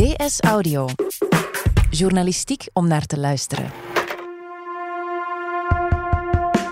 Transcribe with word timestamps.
DS 0.00 0.40
Audio. 0.40 0.88
Journalistiek 1.90 2.66
om 2.72 2.88
naar 2.88 3.06
te 3.06 3.18
luisteren. 3.18 3.70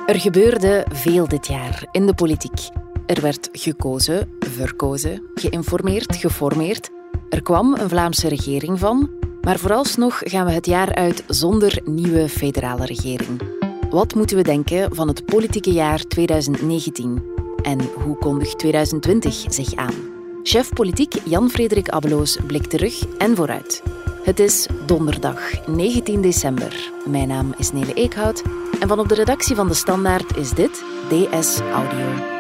Er 0.07 0.21
gebeurde 0.21 0.87
veel 0.93 1.29
dit 1.29 1.47
jaar 1.47 1.87
in 1.91 2.07
de 2.07 2.15
politiek. 2.15 2.69
Er 3.07 3.21
werd 3.21 3.49
gekozen, 3.53 4.37
verkozen, 4.39 5.23
geïnformeerd, 5.35 6.17
geformeerd. 6.17 6.91
Er 7.29 7.43
kwam 7.43 7.75
een 7.75 7.89
Vlaamse 7.89 8.29
regering 8.29 8.79
van, 8.79 9.11
maar 9.41 9.59
vooralsnog 9.59 10.21
gaan 10.25 10.47
we 10.47 10.53
het 10.53 10.67
jaar 10.67 10.95
uit 10.95 11.25
zonder 11.27 11.81
nieuwe 11.85 12.29
federale 12.29 12.85
regering. 12.87 13.43
Wat 13.91 14.15
moeten 14.15 14.37
we 14.37 14.43
denken 14.43 14.95
van 14.95 15.09
het 15.09 15.25
politieke 15.25 15.73
jaar 15.73 16.01
2019? 16.01 17.23
En 17.63 17.81
hoe 17.81 18.19
kondigt 18.19 18.59
2020 18.59 19.45
zich 19.49 19.75
aan? 19.75 20.08
Chef 20.49 20.73
politiek 20.73 21.15
Jan-Frederik 21.25 21.89
Abbeloos 21.89 22.39
blikt 22.47 22.71
terug 22.71 23.05
en 23.19 23.37
vooruit. 23.37 23.83
Het 24.23 24.41
is 24.41 24.67
donderdag 24.87 25.67
19 25.67 26.21
december. 26.21 26.91
Mijn 27.07 27.29
naam 27.29 27.55
is 27.57 27.73
Nele 27.73 27.95
Eekhout 27.95 28.43
en 28.81 28.89
van 28.89 28.99
op 28.99 29.09
de 29.09 29.15
redactie 29.15 29.57
van 29.57 29.69
De 29.69 29.75
Standaard 29.75 30.37
is 30.37 30.51
dit 30.51 30.85
DS 31.09 31.61
Audio. 31.61 32.38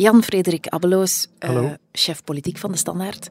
Jan-Frederik 0.00 0.66
Abbeloos, 0.66 1.28
uh, 1.44 1.72
chef 1.92 2.24
politiek 2.24 2.58
van 2.58 2.70
de 2.72 2.76
Standaard. 2.78 3.28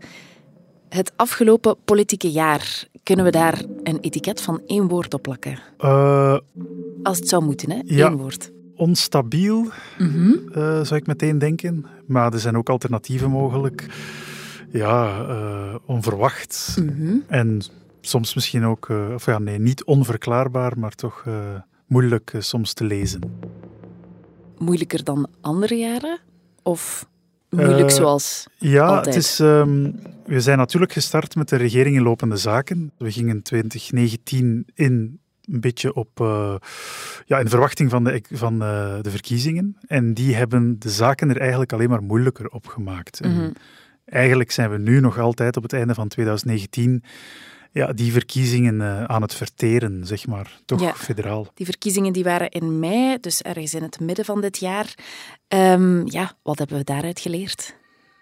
Het 0.90 1.12
afgelopen 1.16 1.76
politieke 1.86 2.32
jaar, 2.32 2.84
kunnen 3.04 3.26
we 3.26 3.32
daar 3.32 3.62
een 3.84 4.00
etiket 4.00 4.42
van 4.42 4.62
één 4.66 4.88
woord 4.88 5.14
op 5.14 5.22
plakken? 5.22 5.60
Uh, 5.80 6.38
Als 7.04 7.18
het 7.18 7.28
zou 7.30 7.44
moeten, 7.44 7.72
hè? 7.72 7.80
Ja, 7.86 8.08
Eén 8.08 8.18
woord. 8.18 8.52
Onstabiel, 8.76 9.68
Mhm. 9.98 10.30
uh, 10.30 10.56
zou 10.84 10.96
ik 10.96 11.08
meteen 11.08 11.38
denken. 11.40 11.86
Maar 12.08 12.34
er 12.34 12.40
zijn 12.40 12.58
ook 12.58 12.70
alternatieven 12.70 13.30
mogelijk. 13.30 13.86
Ja, 14.72 15.26
onverwacht. 15.86 16.78
Mhm. 16.80 17.16
En 17.28 17.62
soms 18.02 18.34
misschien 18.34 18.64
ook, 18.66 18.90
of 19.14 19.26
ja, 19.26 19.40
nee, 19.40 19.60
niet 19.60 19.84
onverklaarbaar, 19.84 20.80
maar 20.80 20.96
toch 20.96 21.26
moeilijk 21.88 22.34
soms 22.40 22.74
te 22.74 22.84
lezen. 22.84 23.22
Moeilijker 24.58 25.04
dan 25.04 25.28
andere 25.42 25.76
jaren? 25.76 26.20
Of 26.70 27.08
moeilijk 27.50 27.90
Uh, 27.90 27.96
zoals 27.96 28.48
Ja, 28.58 28.86
altijd? 28.86 29.06
het 29.06 29.24
is, 29.24 29.40
ehm, 29.40 29.92
we 30.26 30.40
zijn 30.42 30.58
natuurlijk 30.58 30.94
gestart 30.94 31.36
met 31.36 31.50
de 31.50 31.56
regering 31.56 31.96
in 31.96 32.02
lopende 32.02 32.38
zaken. 32.38 32.92
We 32.98 33.12
gingen 33.12 33.42
2019 33.42 34.66
in 34.74 35.20
een 35.52 35.60
beetje 35.62 35.94
op, 35.94 36.22
eh, 36.22 36.56
ja, 37.26 37.40
in 37.40 37.50
verwachting 37.50 37.90
van, 37.90 38.04
de, 38.04 38.22
van 38.32 38.62
eh, 38.62 38.96
de 39.02 39.10
verkiezingen. 39.12 39.78
En 39.88 40.14
die 40.14 40.36
hebben 40.36 40.80
de 40.80 40.90
zaken 40.90 41.30
er 41.30 41.40
eigenlijk 41.40 41.74
alleen 41.74 41.90
maar 41.90 42.04
moeilijker 42.04 42.50
op 42.50 42.68
gemaakt. 42.68 43.20
En 43.20 43.32
Mhm. 43.32 43.52
Eigenlijk 44.06 44.52
zijn 44.52 44.70
we 44.70 44.78
nu 44.78 45.00
nog 45.00 45.20
altijd 45.20 45.58
op 45.58 45.64
het 45.64 45.74
einde 45.74 45.94
van 45.94 46.08
2019 46.08 47.04
ja, 47.72 47.94
die 47.94 48.12
verkiezingen 48.12 48.82
eh, 48.82 49.04
aan 49.04 49.22
het 49.22 49.34
verteren, 49.34 50.08
zeg 50.08 50.28
maar. 50.28 50.60
Toch 50.66 50.82
Ja. 50.82 50.94
federaal. 50.94 51.48
Die 51.54 51.66
verkiezingen 51.66 52.14
die 52.14 52.24
waren 52.24 52.50
in 52.50 52.80
mei, 52.80 53.18
dus 53.20 53.42
ergens 53.42 53.74
in 53.74 53.82
het 53.84 54.00
midden 54.00 54.26
van 54.26 54.42
dit 54.42 54.58
jaar. 54.58 54.94
Ehm, 55.48 56.08
ja, 56.08 56.32
wat 56.44 56.58
hebben 56.58 56.78
we 56.78 56.84
daaruit 56.84 57.20
geleerd? 57.20 57.76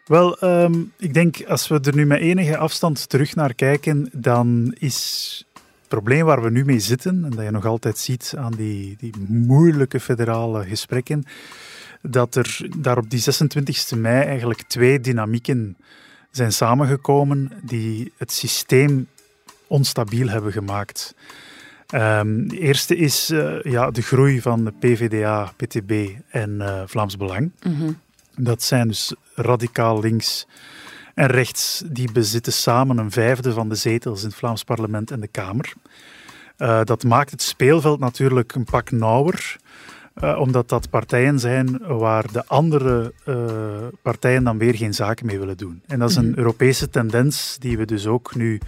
Wel, 0.05 0.37
ehm, 0.39 0.73
ik 0.97 1.13
denk 1.13 1.45
als 1.47 1.67
we 1.67 1.79
er 1.79 1.95
nu 1.95 2.05
met 2.05 2.19
enige 2.19 2.57
afstand 2.57 3.09
terug 3.09 3.35
naar 3.35 3.53
kijken, 3.53 4.09
dan 4.13 4.75
is 4.79 5.45
het 5.53 5.87
probleem 5.87 6.25
waar 6.25 6.43
we 6.43 6.49
nu 6.49 6.65
mee 6.65 6.79
zitten, 6.79 7.23
en 7.23 7.29
dat 7.29 7.43
je 7.45 7.51
nog 7.51 7.65
altijd 7.65 7.97
ziet 7.97 8.33
aan 8.37 8.51
die, 8.53 8.95
die 8.99 9.13
moeilijke 9.27 9.99
federale 9.99 10.65
gesprekken, 10.65 11.23
dat 12.01 12.35
er 12.35 12.67
daar 12.77 12.97
op 12.97 13.09
die 13.09 13.19
26 13.19 13.91
mei 13.91 14.25
eigenlijk 14.25 14.61
twee 14.61 14.99
dynamieken 14.99 15.77
zijn 16.31 16.51
samengekomen 16.51 17.51
die 17.63 18.11
het 18.17 18.31
systeem 18.31 19.07
onstabiel 19.67 20.27
hebben 20.27 20.51
gemaakt. 20.51 21.15
Ehm, 21.87 22.47
de 22.47 22.59
eerste 22.59 22.95
is 22.95 23.29
eh, 23.29 23.61
ja, 23.61 23.91
de 23.91 24.01
groei 24.01 24.41
van 24.41 24.65
de 24.65 24.71
PVDA, 24.79 25.51
PTB 25.55 26.09
en 26.29 26.61
eh, 26.61 26.81
Vlaams 26.85 27.17
Belang. 27.17 27.51
Mhm. 27.63 27.91
Dat 28.35 28.63
zijn 28.63 28.87
dus 28.87 29.13
radicaal 29.35 29.99
links 29.99 30.47
en 31.13 31.27
rechts, 31.27 31.83
die 31.85 32.11
bezitten 32.11 32.53
samen 32.53 32.97
een 32.97 33.11
vijfde 33.11 33.53
van 33.53 33.69
de 33.69 33.75
zetels 33.75 34.21
in 34.21 34.27
het 34.27 34.37
Vlaams 34.37 34.63
parlement 34.63 35.11
en 35.11 35.19
de 35.19 35.27
Kamer. 35.27 35.73
Uh, 36.57 36.83
dat 36.83 37.03
maakt 37.03 37.31
het 37.31 37.41
speelveld 37.41 37.99
natuurlijk 37.99 38.55
een 38.55 38.63
pak 38.63 38.91
nauwer, 38.91 39.57
omdat 40.37 40.69
dat 40.69 40.89
partijen 40.89 41.39
zijn 41.39 41.77
waar 41.87 42.31
de 42.31 42.45
andere 42.45 43.13
partijen 44.01 44.43
dan 44.43 44.57
weer 44.57 44.75
geen 44.75 44.93
zaken 44.93 45.25
mee 45.25 45.39
willen 45.39 45.57
doen. 45.57 45.81
En 45.87 45.99
dat 45.99 46.09
is 46.09 46.15
een 46.15 46.29
Mhm. 46.29 46.37
Europese 46.37 46.89
tendens 46.89 47.57
die 47.59 47.77
we 47.77 47.85
dus 47.85 48.07
ook 48.07 48.35
nu 48.35 48.59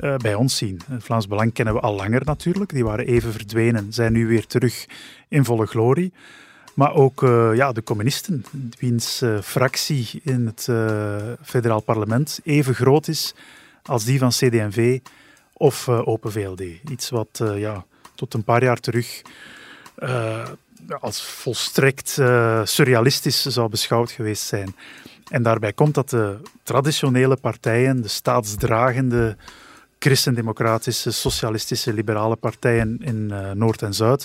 uh, 0.00 0.16
bij 0.16 0.34
ons 0.34 0.56
zien. 0.56 0.80
Vlaams 0.98 1.28
Belang 1.28 1.52
kennen 1.52 1.74
we 1.74 1.80
al 1.80 1.94
langer 1.94 2.22
natuurlijk. 2.24 2.70
Die 2.70 2.84
waren 2.84 3.06
even 3.06 3.32
verdwenen, 3.32 3.92
zijn 3.92 4.12
nu 4.12 4.26
weer 4.26 4.46
terug 4.46 4.86
in 5.28 5.44
volle 5.44 5.66
glorie. 5.66 6.12
Maar 6.74 6.94
ook 6.94 7.22
uh, 7.22 7.50
ja, 7.54 7.72
de 7.72 7.82
communisten, 7.82 8.44
wiens 8.78 9.22
uh, 9.22 9.40
fractie 9.40 10.20
in 10.22 10.46
het 10.46 10.62
federaal 11.42 11.80
parlement 11.80 12.40
even 12.44 12.74
groot 12.74 13.08
is 13.08 13.34
als 13.82 14.04
die 14.04 14.18
van 14.18 14.28
CD&V 14.28 14.98
of 15.52 15.88
Open 15.88 16.32
VLD. 16.32 16.60
Iets 16.90 17.10
wat 17.10 17.42
ja, 17.56 17.84
tot 18.14 18.34
een 18.34 18.44
paar 18.44 18.62
jaar 18.62 18.80
terug 18.80 19.22
als 21.00 21.22
volstrekt 21.22 22.08
surrealistisch 22.64 23.42
zou 23.42 23.68
beschouwd 23.68 24.10
geweest 24.10 24.46
zijn. 24.46 24.74
En 25.28 25.42
daarbij 25.42 25.72
komt 25.72 25.94
dat 25.94 26.10
de 26.10 26.36
traditionele 26.62 27.36
partijen, 27.36 28.02
de 28.02 28.08
staatsdragende 28.08 29.36
christendemocratische, 29.98 31.10
socialistische, 31.10 31.92
liberale 31.92 32.36
partijen 32.36 32.98
in 33.00 33.28
uh, 33.32 33.50
Noord 33.50 33.82
en 33.82 33.94
Zuid 33.94 34.24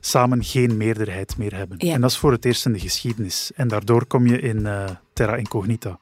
samen 0.00 0.44
geen 0.44 0.76
meerderheid 0.76 1.36
meer 1.36 1.54
hebben. 1.54 1.76
Ja. 1.86 1.94
En 1.94 2.00
dat 2.00 2.10
is 2.10 2.16
voor 2.16 2.32
het 2.32 2.44
eerst 2.44 2.66
in 2.66 2.72
de 2.72 2.78
geschiedenis. 2.78 3.50
En 3.54 3.68
daardoor 3.68 4.06
kom 4.06 4.26
je 4.26 4.40
in 4.40 4.58
uh, 4.58 4.84
terra 5.12 5.36
incognita. 5.36 5.98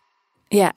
Ja, 0.49 0.73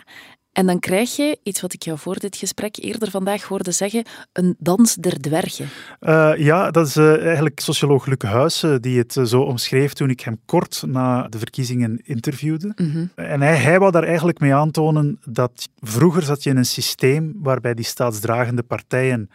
en 0.52 0.66
dan 0.66 0.80
krijg 0.80 1.16
je 1.16 1.40
iets 1.44 1.62
wat 1.62 1.74
ik 1.74 1.84
jou 1.84 1.98
voor 1.98 2.20
dit 2.20 2.36
gesprek 2.36 2.78
eerder 2.78 3.10
vandaag 3.10 3.44
hoorde 3.44 3.72
zeggen, 3.72 4.04
een 4.34 4.56
dans 4.60 4.96
der 4.96 5.20
dwergen. 5.20 5.70
Uh, 6.00 6.34
ja, 6.38 6.72
dat 6.72 6.88
is 6.88 6.96
eigenlijk 6.98 7.60
socioloog 7.60 8.06
Luc 8.06 8.22
Huysse 8.22 8.80
die 8.80 8.98
het 8.98 9.20
zo 9.24 9.42
omschreef 9.42 9.94
toen 9.94 10.10
ik 10.10 10.20
hem 10.20 10.40
kort 10.46 10.84
na 10.88 11.28
de 11.28 11.38
verkiezingen 11.38 12.02
interviewde. 12.04 12.72
Mm 12.76 12.92
-hmm. 12.92 13.12
En 13.16 13.42
hij, 13.42 13.56
hij 13.56 13.80
wou 13.80 13.92
daar 13.92 14.04
eigenlijk 14.04 14.40
mee 14.40 14.54
aantonen 14.54 15.20
dat 15.26 15.70
vroeger 15.80 16.24
zat 16.24 16.44
je 16.44 16.50
in 16.50 16.58
een 16.58 16.66
systeem 16.66 17.34
waarbij 17.36 17.74
die 17.74 17.86
staatsdragende 17.86 18.64
partijen 18.64 19.30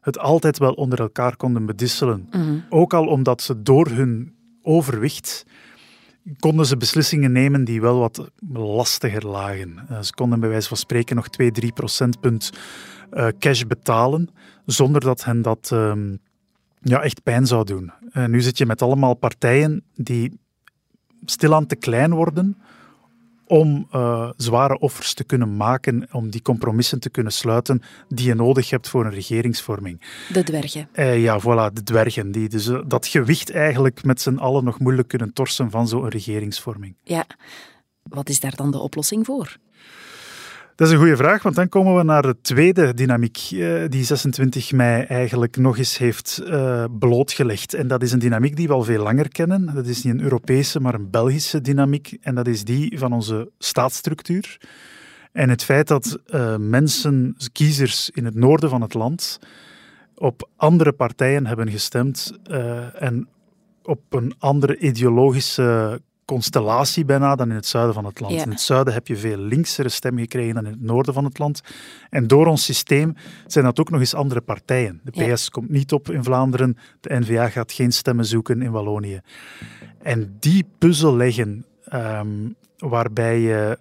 het 0.00 0.18
altijd 0.18 0.58
wel 0.58 0.72
onder 0.72 1.00
elkaar 1.00 1.36
konden 1.36 1.66
bedisselen. 1.66 2.28
Mm 2.30 2.42
-hmm. 2.42 2.64
Ook 2.68 2.94
al 2.94 3.06
omdat 3.06 3.42
ze 3.42 3.62
door 3.62 3.86
hun 3.86 4.34
overwicht 4.62 5.44
konden 6.38 6.66
ze 6.66 6.76
beslissingen 6.76 7.32
nemen 7.32 7.64
die 7.64 7.80
wel 7.80 7.98
wat 7.98 8.30
lastiger 8.52 9.26
lagen. 9.26 9.86
Uh, 9.90 10.00
ze 10.00 10.14
konden 10.14 10.40
bij 10.40 10.48
wijze 10.48 10.68
van 10.68 10.76
spreken 10.76 11.16
nog 11.16 11.28
2, 11.28 11.50
3 11.50 11.72
procentpunt 11.72 12.50
uh, 13.12 13.28
cash 13.38 13.62
betalen, 13.62 14.28
zonder 14.66 15.00
dat 15.00 15.24
hen 15.24 15.42
dat 15.42 15.70
um, 15.72 16.18
ja, 16.80 17.02
echt 17.02 17.22
pijn 17.22 17.46
zou 17.46 17.64
doen. 17.64 17.92
Uh, 18.12 18.26
nu 18.26 18.40
zit 18.40 18.58
je 18.58 18.66
met 18.66 18.82
allemaal 18.82 19.14
partijen 19.14 19.82
die 19.94 20.38
stilaan 21.24 21.66
te 21.66 21.76
klein 21.76 22.14
worden 22.14 22.56
om 23.48 23.88
uh, 23.94 24.30
zware 24.36 24.78
offers 24.78 25.14
te 25.14 25.24
kunnen 25.24 25.56
maken, 25.56 26.08
om 26.12 26.30
die 26.30 26.42
compromissen 26.42 27.00
te 27.00 27.10
kunnen 27.10 27.32
sluiten 27.32 27.82
die 28.08 28.26
je 28.26 28.34
nodig 28.34 28.70
hebt 28.70 28.88
voor 28.88 29.04
een 29.04 29.12
regeringsvorming. 29.12 30.00
De 30.32 30.42
dwergen. 30.42 30.88
Uh, 30.94 31.22
ja, 31.22 31.40
voilà, 31.40 31.72
de 31.72 31.82
dwergen. 31.82 32.32
Die 32.32 32.48
dus 32.48 32.66
uh, 32.66 32.80
dat 32.86 33.06
gewicht 33.06 33.50
eigenlijk 33.50 34.04
met 34.04 34.20
z'n 34.20 34.36
allen 34.36 34.64
nog 34.64 34.78
moeilijk 34.78 35.08
kunnen 35.08 35.32
torsen 35.32 35.70
van 35.70 35.88
zo'n 35.88 36.08
regeringsvorming. 36.08 36.94
Ja, 37.02 37.26
wat 38.02 38.28
is 38.28 38.40
daar 38.40 38.56
dan 38.56 38.70
de 38.70 38.78
oplossing 38.78 39.26
voor? 39.26 39.56
Dat 40.78 40.86
is 40.86 40.92
een 40.92 41.00
goede 41.00 41.16
vraag, 41.16 41.42
want 41.42 41.54
dan 41.54 41.68
komen 41.68 41.96
we 41.96 42.02
naar 42.02 42.22
de 42.22 42.40
tweede 42.40 42.94
dynamiek 42.94 43.50
uh, 43.50 43.84
die 43.88 44.04
26 44.04 44.72
mei 44.72 45.02
eigenlijk 45.02 45.56
nog 45.56 45.78
eens 45.78 45.98
heeft 45.98 46.42
uh, 46.44 46.84
blootgelegd. 46.98 47.74
En 47.74 47.88
dat 47.88 48.02
is 48.02 48.12
een 48.12 48.18
dynamiek 48.18 48.56
die 48.56 48.66
we 48.66 48.72
al 48.72 48.84
veel 48.84 49.02
langer 49.02 49.28
kennen. 49.28 49.74
Dat 49.74 49.86
is 49.86 50.02
niet 50.02 50.14
een 50.14 50.22
Europese, 50.22 50.80
maar 50.80 50.94
een 50.94 51.10
Belgische 51.10 51.60
dynamiek. 51.60 52.16
En 52.20 52.34
dat 52.34 52.46
is 52.46 52.64
die 52.64 52.98
van 52.98 53.12
onze 53.12 53.50
staatsstructuur. 53.58 54.60
En 55.32 55.48
het 55.48 55.64
feit 55.64 55.88
dat 55.88 56.18
uh, 56.26 56.56
mensen, 56.56 57.36
kiezers 57.52 58.10
in 58.10 58.24
het 58.24 58.34
noorden 58.34 58.70
van 58.70 58.82
het 58.82 58.94
land, 58.94 59.38
op 60.14 60.48
andere 60.56 60.92
partijen 60.92 61.46
hebben 61.46 61.70
gestemd 61.70 62.38
en 62.94 63.28
op 63.82 64.00
een 64.08 64.34
andere 64.38 64.78
ideologische 64.78 66.00
constellatie 66.28 67.04
bijna 67.04 67.36
dan 67.36 67.48
in 67.50 67.54
het 67.54 67.66
zuiden 67.66 67.94
van 67.94 68.04
het 68.04 68.20
land. 68.20 68.34
Ja. 68.34 68.42
In 68.42 68.50
het 68.50 68.60
zuiden 68.60 68.94
heb 68.94 69.06
je 69.06 69.16
veel 69.16 69.36
linksere 69.36 69.88
stem 69.88 70.18
gekregen 70.18 70.54
dan 70.54 70.66
in 70.66 70.72
het 70.72 70.80
noorden 70.80 71.14
van 71.14 71.24
het 71.24 71.38
land. 71.38 71.60
En 72.10 72.26
door 72.26 72.46
ons 72.46 72.64
systeem 72.64 73.14
zijn 73.46 73.64
dat 73.64 73.80
ook 73.80 73.90
nog 73.90 74.00
eens 74.00 74.14
andere 74.14 74.40
partijen. 74.40 75.00
De 75.04 75.24
Ja. 75.24 75.34
PS 75.34 75.50
komt 75.50 75.70
niet 75.70 75.92
op 75.92 76.10
in 76.10 76.24
Vlaanderen, 76.24 76.76
de 77.00 77.18
N-VA 77.18 77.48
gaat 77.48 77.72
geen 77.72 77.92
stemmen 77.92 78.24
zoeken 78.24 78.62
in 78.62 78.70
Wallonië. 78.70 79.20
En 80.02 80.36
die 80.40 80.66
puzzel 80.78 81.16
leggen, 81.16 81.64
ehm, 81.84 82.28
waarbij 82.78 83.40
je 83.40 83.78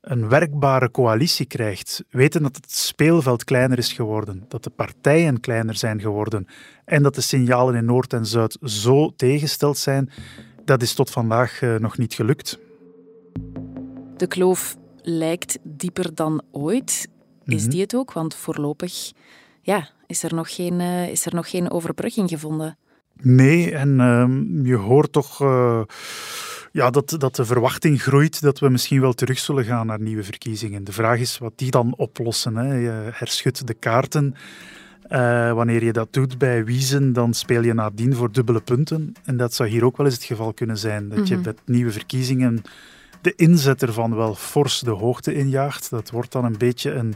een 0.00 0.28
werkbare 0.28 0.90
coalitie 0.90 1.46
krijgt, 1.46 2.04
weten 2.10 2.42
dat 2.42 2.56
het 2.56 2.72
speelveld 2.72 3.44
kleiner 3.44 3.78
is 3.78 3.92
geworden, 3.92 4.44
dat 4.48 4.64
de 4.64 4.70
partijen 4.70 5.40
kleiner 5.40 5.76
zijn 5.76 6.00
geworden 6.00 6.46
en 6.84 7.02
dat 7.02 7.14
de 7.14 7.20
signalen 7.20 7.74
in 7.74 7.84
Noord 7.84 8.12
en 8.12 8.26
Zuid 8.26 8.58
zo 8.62 9.12
tegengesteld 9.16 9.78
zijn, 9.78 10.10
dat 10.64 10.82
is 10.82 10.94
tot 10.94 11.10
vandaag 11.10 11.62
eh, 11.62 11.74
nog 11.76 11.98
niet 11.98 12.14
gelukt. 12.14 12.58
De 14.16 14.26
kloof 14.26 14.76
lijkt 15.02 15.58
dieper 15.62 16.14
dan 16.14 16.42
ooit. 16.50 17.08
Is 17.46 17.62
Mhm. 17.62 17.70
die 17.70 17.80
het 17.80 17.94
ook? 17.94 18.12
Want 18.12 18.34
voorlopig 18.34 19.12
ja, 19.62 19.88
is, 20.06 20.22
er 20.22 20.34
nog 20.34 20.54
geen, 20.54 20.80
eh, 20.80 21.08
is 21.08 21.26
er 21.26 21.34
nog 21.34 21.50
geen 21.50 21.70
overbrugging 21.70 22.28
gevonden. 22.28 22.78
Nee, 23.22 23.74
en 23.74 24.00
ehm, 24.00 24.66
je 24.66 24.74
hoort 24.76 25.12
toch 25.12 25.40
eh, 25.40 25.82
ja, 26.72 26.90
dat, 26.90 27.14
dat 27.18 27.36
de 27.36 27.44
verwachting 27.44 28.02
groeit 28.02 28.40
dat 28.42 28.58
we 28.58 28.68
misschien 28.68 29.00
wel 29.00 29.12
terug 29.12 29.38
zullen 29.38 29.64
gaan 29.64 29.86
naar 29.86 30.00
nieuwe 30.00 30.22
verkiezingen. 30.24 30.84
De 30.84 30.92
vraag 30.92 31.18
is 31.18 31.38
wat 31.38 31.52
die 31.56 31.70
dan 31.70 31.94
oplossen. 31.96 32.56
Hè. 32.56 32.74
Je 32.74 33.10
herschudt 33.12 33.66
de 33.66 33.74
kaarten. 33.74 34.34
Eh, 35.08 35.52
wanneer 35.52 35.84
je 35.84 35.92
dat 35.92 36.12
doet 36.12 36.38
bij 36.38 36.64
Wiezen, 36.64 37.12
dan 37.12 37.34
speel 37.34 37.62
je 37.62 37.74
nadien 37.74 38.14
voor 38.14 38.32
dubbele 38.32 38.60
punten. 38.60 39.12
En 39.24 39.36
dat 39.36 39.54
zou 39.54 39.68
hier 39.68 39.84
ook 39.84 39.96
wel 39.96 40.06
eens 40.06 40.14
het 40.14 40.24
geval 40.24 40.52
kunnen 40.52 40.78
zijn. 40.78 41.08
Dat 41.08 41.28
je 41.28 41.34
Mhm. 41.34 41.44
met 41.44 41.60
nieuwe 41.64 41.90
verkiezingen 41.92 42.62
de 43.20 43.32
inzet 43.36 43.82
ervan 43.82 44.14
wel 44.16 44.34
fors 44.34 44.80
de 44.80 44.90
hoogte 44.90 45.34
injaagt. 45.34 45.90
Dat 45.90 46.10
wordt 46.10 46.32
dan 46.32 46.44
een 46.44 46.58
beetje 46.58 46.92
een 46.92 47.14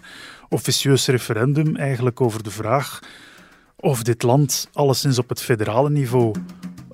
officieus 0.49 1.07
referendum 1.07 1.77
eigenlijk 1.77 2.21
over 2.21 2.43
de 2.43 2.51
vraag 2.51 3.01
of 3.77 4.03
dit 4.03 4.23
land 4.23 4.69
alleszins 4.73 5.19
op 5.19 5.29
het 5.29 5.43
federale 5.43 5.91
niveau 5.91 6.35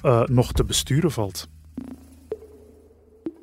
eh, 0.02 0.22
nog 0.24 0.52
te 0.52 0.64
besturen 0.64 1.10
valt. 1.10 1.48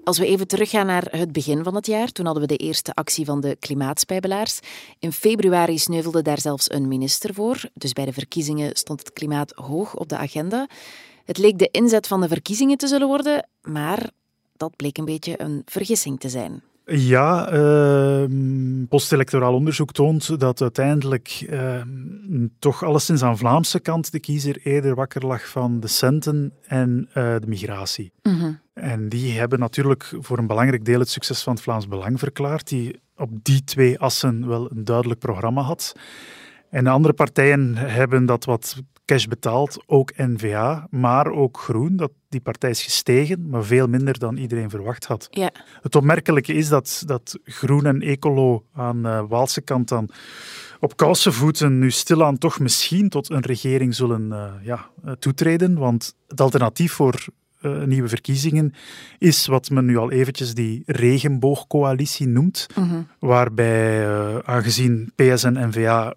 Als 0.09 0.17
we 0.17 0.25
even 0.25 0.47
teruggaan 0.47 0.85
naar 0.85 1.07
het 1.11 1.31
begin 1.31 1.63
van 1.63 1.75
het 1.75 1.85
jaar, 1.85 2.11
toen 2.11 2.25
hadden 2.25 2.43
we 2.43 2.55
de 2.55 2.63
eerste 2.63 2.93
actie 2.93 3.25
van 3.25 3.41
de 3.41 3.55
klimaatspijbelaars. 3.59 4.59
In 4.99 5.11
februari 5.11 5.77
sneuvelde 5.77 6.21
daar 6.21 6.39
zelfs 6.39 6.71
een 6.71 6.87
minister 6.87 7.33
voor, 7.33 7.61
dus 7.73 7.93
bij 7.93 8.05
de 8.05 8.13
verkiezingen 8.13 8.75
stond 8.75 8.99
het 8.99 9.13
klimaat 9.13 9.51
hoog 9.55 9.95
op 9.95 10.09
de 10.09 10.17
agenda. 10.17 10.67
Het 11.25 11.37
leek 11.37 11.57
de 11.57 11.69
inzet 11.71 12.07
van 12.07 12.21
de 12.21 12.27
verkiezingen 12.27 12.77
te 12.77 12.87
zullen 12.87 13.07
worden, 13.07 13.47
maar 13.61 14.09
dat 14.57 14.75
bleek 14.75 14.97
een 14.97 15.05
beetje 15.05 15.41
een 15.41 15.61
vergissing 15.65 16.19
te 16.19 16.29
zijn. 16.29 16.61
Ja, 16.85 17.49
ehm, 17.51 18.85
postelectoraal 18.85 19.53
onderzoek 19.53 19.91
toont 19.91 20.39
dat 20.39 20.61
uiteindelijk 20.61 21.45
ehm, 21.49 22.47
toch 22.59 22.83
alleszins 22.83 23.23
aan 23.23 23.37
Vlaamse 23.37 23.79
kant 23.79 24.11
de 24.11 24.19
kiezer 24.19 24.59
eerder 24.63 24.95
wakker 24.95 25.25
lag 25.25 25.47
van 25.47 25.79
de 25.79 25.87
centen 25.87 26.53
en 26.67 27.09
eh, 27.13 27.35
de 27.39 27.47
migratie. 27.47 28.11
En 28.79 29.09
die 29.09 29.39
hebben 29.39 29.59
natuurlijk 29.59 30.11
voor 30.19 30.37
een 30.37 30.47
belangrijk 30.47 30.85
deel 30.85 30.99
het 30.99 31.09
succes 31.09 31.43
van 31.43 31.53
het 31.53 31.61
Vlaams 31.61 31.87
Belang 31.87 32.19
verklaard, 32.19 32.67
die 32.67 32.99
op 33.15 33.29
die 33.41 33.63
twee 33.63 33.99
assen 33.99 34.47
wel 34.47 34.71
een 34.71 34.83
duidelijk 34.83 35.19
programma 35.19 35.61
had. 35.61 35.95
En 36.69 36.83
de 36.83 36.89
andere 36.89 37.13
partijen 37.13 37.75
hebben 37.75 38.25
dat 38.25 38.45
wat 38.45 38.81
cash 39.05 39.25
betaald, 39.25 39.83
ook 39.85 40.13
N-VA, 40.17 40.87
maar 40.89 41.31
ook 41.31 41.57
Groen. 41.57 41.95
Dat, 41.95 42.11
die 42.29 42.41
partij 42.41 42.69
is 42.69 42.83
gestegen, 42.83 43.49
maar 43.49 43.63
veel 43.63 43.87
minder 43.87 44.19
dan 44.19 44.37
iedereen 44.37 44.69
verwacht 44.69 45.05
had. 45.05 45.27
Ja, 45.31 45.51
Het 45.81 45.95
opmerkelijke 45.95 46.53
is 46.53 46.67
dat, 46.67 47.03
dat 47.05 47.39
Groen 47.43 47.85
en 47.85 48.01
Ecolo 48.01 48.65
aan 48.73 49.03
de 49.03 49.25
Waalse 49.27 49.61
kant 49.61 49.87
dan 49.87 50.09
op 50.79 50.97
kousenvoeten 50.97 51.79
nu 51.79 51.91
stilaan 51.91 52.37
toch 52.37 52.59
misschien 52.59 53.09
tot 53.09 53.29
een 53.29 53.45
regering 53.45 53.95
zullen 53.95 54.31
eh, 54.31 54.53
ja, 54.61 54.89
eh, 55.03 55.11
toetreden. 55.11 55.77
Want 55.77 56.15
het 56.27 56.41
alternatief 56.41 56.93
voor 56.93 57.25
eh, 57.61 57.83
nieuwe 57.83 58.07
verkiezingen 58.07 58.73
is 59.17 59.45
wat 59.45 59.69
men 59.69 59.85
nu 59.85 59.97
al 59.97 60.11
eventjes 60.11 60.53
die 60.53 60.83
regenboogcoalitie 60.85 62.27
noemt. 62.27 62.67
Waarbij, 63.19 64.05
eh, 64.07 64.37
aangezien 64.37 65.11
PS 65.15 65.43
en 65.43 65.67
N-VA 65.69 66.15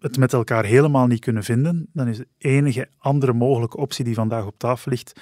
het 0.00 0.18
met 0.18 0.32
elkaar 0.32 0.64
helemaal 0.64 1.06
niet 1.06 1.20
kunnen 1.20 1.44
vinden, 1.44 1.88
dan 1.92 2.08
is 2.08 2.16
de 2.16 2.26
enige 2.38 2.88
andere 2.98 3.32
mogelijke 3.32 3.76
optie 3.76 4.04
die 4.04 4.14
vandaag 4.14 4.46
op 4.46 4.58
tafel 4.58 4.90
ligt 4.90 5.20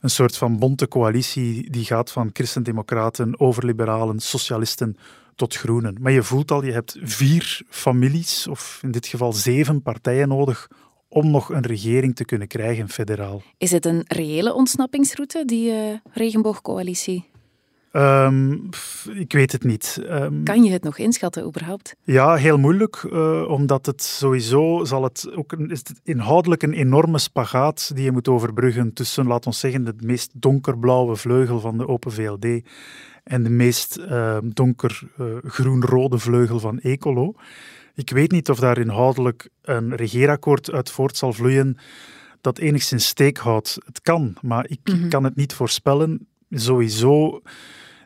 een 0.00 0.10
soort 0.10 0.36
van 0.36 0.58
bonte 0.58 0.88
coalitie 0.88 1.70
die 1.70 1.84
gaat 1.84 2.12
van 2.12 2.30
christendemocraten, 2.32 3.40
overliberalen, 3.40 4.20
socialisten 4.20 4.96
tot 5.34 5.56
groenen. 5.56 5.96
Maar 6.00 6.12
je 6.12 6.22
voelt 6.22 6.50
al, 6.50 6.64
je 6.64 6.72
hebt 6.72 6.98
vier 7.02 7.62
families, 7.68 8.46
of 8.46 8.78
in 8.82 8.90
dit 8.90 9.06
geval 9.06 9.32
zeven 9.32 9.82
partijen 9.82 10.28
nodig 10.28 10.68
om 11.08 11.30
nog 11.30 11.48
een 11.52 11.66
regering 11.66 12.16
te 12.16 12.24
kunnen 12.24 12.48
krijgen, 12.48 12.88
federaal. 12.88 13.42
is 13.58 13.70
het 13.70 13.86
een 13.86 14.04
reële 14.06 14.54
ontsnappingsroute, 14.54 15.44
die 15.44 15.70
eh, 15.70 15.94
regenboogcoalitie? 16.12 17.24
Ehm, 17.92 18.56
pff, 18.70 19.06
ik 19.14 19.32
weet 19.32 19.52
het 19.52 19.64
niet. 19.64 20.00
Ehm, 20.08 20.42
Kan 20.42 20.64
je 20.64 20.70
het 20.72 20.82
nog 20.82 20.98
inschatten 20.98 21.44
überhaupt? 21.46 21.94
Ja, 22.02 22.34
heel 22.34 22.58
moeilijk, 22.58 22.96
eh, 23.12 23.44
omdat 23.48 23.86
het 23.86 24.02
sowieso 24.02 24.84
zal 24.84 25.02
het 25.02 25.30
ook 25.34 25.52
is 25.52 25.78
het 25.78 26.00
inhoudelijk 26.04 26.62
een 26.62 26.72
enorme 26.72 27.18
spagaat 27.18 27.90
die 27.94 28.04
je 28.04 28.12
moet 28.12 28.28
overbruggen 28.28 28.92
tussen, 28.92 29.26
laten 29.26 29.50
we 29.50 29.56
zeggen, 29.56 29.84
de 29.84 29.94
meest 30.00 30.30
donkerblauwe 30.34 31.16
vleugel 31.16 31.60
van 31.60 31.78
de 31.78 31.88
Open 31.88 32.12
VLD 32.12 32.46
en 33.24 33.42
de 33.42 33.50
meest 33.50 33.96
eh, 33.96 34.38
donkergroen-rode 34.42 36.18
vleugel 36.18 36.60
van 36.60 36.80
Ecolo. 36.80 37.34
Ik 37.98 38.10
weet 38.10 38.30
niet 38.30 38.50
of 38.50 38.58
daar 38.58 38.78
inhoudelijk 38.78 39.48
een 39.62 39.94
regeerakkoord 39.96 40.70
uit 40.72 40.90
voort 40.90 41.16
zal 41.16 41.32
vloeien 41.32 41.76
dat 42.40 42.58
enigszins 42.58 43.06
steek 43.06 43.38
houdt. 43.38 43.78
Het 43.84 44.00
kan, 44.00 44.36
maar 44.40 44.68
ik 44.68 44.80
Mhm. 44.84 45.08
kan 45.08 45.24
het 45.24 45.36
niet 45.36 45.52
voorspellen. 45.52 46.26
Sowieso 46.50 47.40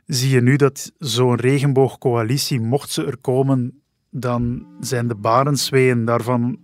zie 0.07 0.31
je 0.31 0.41
nu 0.43 0.57
dat 0.57 0.93
zo'n 0.99 1.35
regenboogcoalitie, 1.37 2.61
mocht 2.61 2.91
ze 2.91 3.05
er 3.05 3.17
komen, 3.17 3.83
dan 4.11 4.67
zijn 4.81 5.09
de 5.09 5.15
barensweeën 5.15 6.05
daarvan 6.05 6.59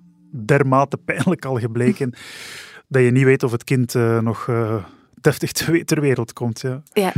dermate 0.45 0.97
pijnlijk 1.11 1.45
al 1.45 1.59
gebleken 1.59 2.13
dat 2.89 3.03
je 3.03 3.11
niet 3.11 3.25
weet 3.25 3.43
of 3.43 3.53
het 3.53 3.65
kind 3.65 3.95
eh, 3.95 4.19
nog 4.21 4.49
eh, 4.49 4.85
deftig 5.21 5.53
te- 5.53 5.85
ter 5.85 6.01
wereld 6.01 6.33
komt. 6.33 6.61
Ja. 6.61 6.83
Ja. 6.93 7.13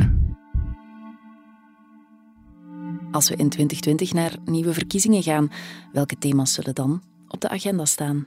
Als 3.10 3.28
we 3.28 3.36
in 3.36 3.48
2020 3.48 4.12
naar 4.12 4.36
nieuwe 4.44 4.72
verkiezingen 4.72 5.22
gaan, 5.22 5.50
welke 5.92 6.18
thema's 6.18 6.52
zullen 6.52 6.74
dan 6.74 7.02
op 7.28 7.40
de 7.40 7.48
agenda 7.48 7.84
staan? 7.84 8.26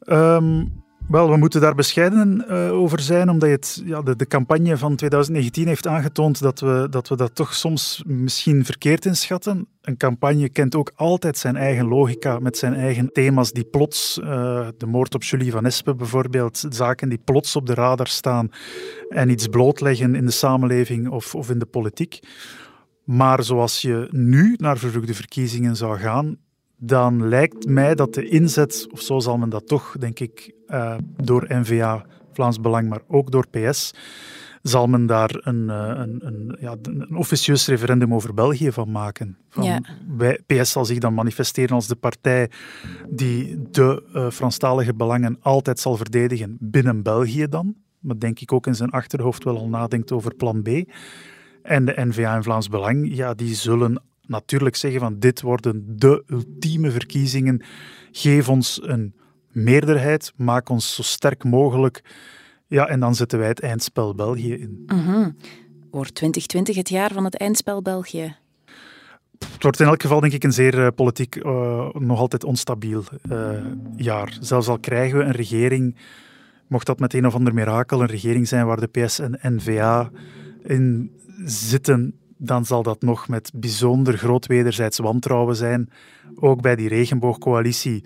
Ehm, 0.00 0.64
wel, 1.08 1.30
we 1.30 1.36
moeten 1.36 1.60
daar 1.60 1.74
bescheiden 1.74 2.48
eh, 2.48 2.72
over 2.72 3.00
zijn, 3.00 3.30
omdat 3.30 3.50
het, 3.50 3.82
ja, 3.84 4.02
de, 4.02 4.16
de 4.16 4.26
campagne 4.26 4.76
van 4.76 4.96
2019 4.96 5.66
heeft 5.66 5.86
aangetoond 5.86 6.40
dat 6.40 6.60
we, 6.60 6.86
dat 6.90 7.08
we 7.08 7.16
dat 7.16 7.34
toch 7.34 7.54
soms 7.54 8.02
misschien 8.06 8.64
verkeerd 8.64 9.04
inschatten. 9.04 9.68
Een 9.82 9.96
campagne 9.96 10.48
kent 10.48 10.74
ook 10.74 10.92
altijd 10.94 11.38
zijn 11.38 11.56
eigen 11.56 11.88
logica 11.88 12.38
met 12.38 12.56
zijn 12.56 12.74
eigen 12.74 13.12
thema's 13.12 13.52
die 13.52 13.64
plots, 13.64 14.20
eh, 14.20 14.68
de 14.76 14.86
moord 14.86 15.14
op 15.14 15.22
Julie 15.22 15.52
van 15.52 15.64
Espen 15.64 15.96
bijvoorbeeld, 15.96 16.64
zaken 16.68 17.08
die 17.08 17.20
plots 17.24 17.56
op 17.56 17.66
de 17.66 17.74
radar 17.74 18.08
staan 18.08 18.50
en 19.08 19.30
iets 19.30 19.46
blootleggen 19.46 20.14
in 20.14 20.26
de 20.26 20.32
samenleving 20.32 21.08
of, 21.08 21.34
of 21.34 21.50
in 21.50 21.58
de 21.58 21.66
politiek. 21.66 22.20
Maar 23.06 23.42
zoals 23.42 23.80
je 23.80 24.08
nu 24.10 24.54
naar 24.56 24.78
vervroegde 24.78 25.14
verkiezingen 25.14 25.76
zou 25.76 25.98
gaan, 25.98 26.36
dan 26.76 27.28
lijkt 27.28 27.66
mij 27.68 27.94
dat 27.94 28.14
de 28.14 28.28
inzet, 28.28 28.86
of 28.90 29.00
zo 29.00 29.18
zal 29.18 29.38
men 29.38 29.48
dat 29.48 29.66
toch, 29.66 29.96
denk 29.98 30.20
ik, 30.20 30.52
eh, 30.66 30.94
door 31.22 31.46
N-VA, 31.48 32.06
Vlaams 32.32 32.60
Belang, 32.60 32.88
maar 32.88 33.00
ook 33.08 33.30
door 33.30 33.46
PS, 33.50 33.94
zal 34.62 34.86
men 34.86 35.06
daar 35.06 35.30
een, 35.42 35.70
eh, 35.70 35.92
een, 35.94 36.26
een, 36.26 36.56
ja, 36.60 36.76
een 36.82 37.16
officieus 37.16 37.66
referendum 37.66 38.14
over 38.14 38.34
België 38.34 38.72
van 38.72 38.90
maken. 38.90 39.38
Van, 39.48 39.64
Ja. 39.64 39.80
wij, 40.16 40.40
PS 40.46 40.70
zal 40.70 40.84
zich 40.84 40.98
dan 40.98 41.14
manifesteren 41.14 41.74
als 41.74 41.86
de 41.86 41.96
partij 41.96 42.50
die 43.08 43.62
de 43.70 44.02
eh 44.12 44.30
Franstalige 44.30 44.94
belangen 44.94 45.36
altijd 45.40 45.78
zal 45.80 45.96
verdedigen 45.96 46.56
binnen 46.60 47.02
België 47.02 47.48
dan. 47.48 47.74
Maar 48.00 48.18
denk 48.18 48.40
ik 48.40 48.52
ook 48.52 48.66
in 48.66 48.74
zijn 48.74 48.90
achterhoofd 48.90 49.44
wel 49.44 49.58
al 49.58 49.68
nadenkt 49.68 50.12
over 50.12 50.34
plan 50.34 50.62
B. 50.62 50.68
En 51.66 51.84
de 51.84 51.94
N-VA 51.96 52.34
en 52.34 52.42
Vlaams 52.42 52.68
Belang, 52.68 53.16
ja, 53.16 53.34
die 53.34 53.54
zullen 53.54 54.02
natuurlijk 54.26 54.76
zeggen 54.76 55.00
van 55.00 55.18
dit 55.18 55.40
worden 55.40 55.98
de 55.98 56.24
ultieme 56.26 56.90
verkiezingen. 56.90 57.62
Geef 58.12 58.48
ons 58.48 58.80
een 58.82 59.14
meerderheid, 59.50 60.32
maak 60.36 60.68
ons 60.68 60.94
zo 60.94 61.02
sterk 61.02 61.44
mogelijk. 61.44 62.04
Ja, 62.66 62.86
en 62.86 63.00
dan 63.00 63.14
zetten 63.14 63.38
wij 63.38 63.48
het 63.48 63.60
eindspel 63.60 64.14
België 64.14 64.54
in. 64.54 64.82
Mhm. 64.86 65.30
Wordt 65.90 66.14
2020 66.14 66.76
het 66.76 66.88
jaar 66.88 67.12
van 67.12 67.24
het 67.24 67.36
eindspel 67.36 67.82
België? 67.82 68.36
Het 69.38 69.62
wordt 69.62 69.80
in 69.80 69.86
elk 69.86 70.02
geval, 70.02 70.20
denk 70.20 70.32
ik, 70.32 70.44
een 70.44 70.52
zeer 70.52 70.84
eh, 70.84 70.88
politiek 70.94 71.36
eh, 71.36 71.88
nog 71.92 72.18
altijd 72.18 72.44
onstabiel 72.44 73.04
eh, 73.28 73.50
jaar. 73.96 74.36
Zelfs 74.40 74.68
al 74.68 74.78
krijgen 74.78 75.18
we 75.18 75.24
een 75.24 75.32
regering, 75.32 75.96
mocht 76.66 76.86
dat 76.86 76.98
met 76.98 77.14
een 77.14 77.26
of 77.26 77.34
ander 77.34 77.54
mirakel 77.54 78.00
een 78.00 78.06
regering 78.06 78.48
zijn 78.48 78.66
waar 78.66 78.80
de 78.80 79.04
PS 79.04 79.18
en 79.18 79.38
N-VA 79.42 80.10
in 80.62 81.10
zitten, 81.44 82.14
dan 82.36 82.64
zal 82.64 82.82
dat 82.82 83.02
nog 83.02 83.28
met 83.28 83.50
bijzonder 83.54 84.18
groot 84.18 84.46
wederzijds 84.46 84.98
wantrouwen 84.98 85.56
zijn. 85.56 85.90
Ook 86.34 86.62
bij 86.62 86.76
die 86.76 86.88
regenboogcoalitie 86.88 88.04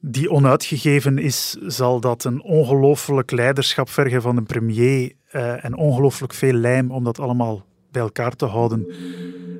die 0.00 0.30
onuitgegeven 0.30 1.18
is, 1.18 1.56
zal 1.66 2.00
dat 2.00 2.24
een 2.24 2.42
ongelooflijk 2.42 3.30
leiderschap 3.30 3.88
vergen 3.88 4.22
van 4.22 4.36
de 4.36 4.42
premier 4.42 5.12
uh, 5.32 5.64
en 5.64 5.76
ongelooflijk 5.76 6.34
veel 6.34 6.52
lijm 6.52 6.90
om 6.90 7.04
dat 7.04 7.18
allemaal 7.18 7.66
bij 7.90 8.02
elkaar 8.02 8.36
te 8.36 8.44
houden. 8.44 8.86